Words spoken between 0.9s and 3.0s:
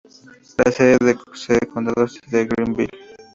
de condado es Greenville.